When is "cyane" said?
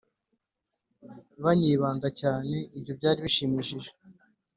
2.19-2.55